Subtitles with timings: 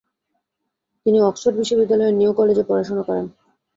[1.05, 3.25] তিনি অক্সফোর্ড বিশ্ববিদ্যালয়ের নিউ কলেজে পড়াশোনা করেন।